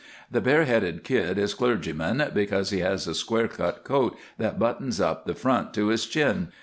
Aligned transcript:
The 0.31 0.41
'Bare 0.41 0.65
headed' 0.65 1.03
Kid 1.03 1.37
is 1.37 1.53
clergyman 1.53 2.31
because 2.33 2.71
he 2.71 2.79
has 2.79 3.05
a 3.07 3.13
square 3.13 3.47
cut 3.47 3.83
coat 3.83 4.17
that 4.39 4.57
buttons 4.57 4.99
up 4.99 5.27
the 5.27 5.35
front 5.35 5.75
to 5.75 5.89
his 5.89 6.07
chin. 6.07 6.47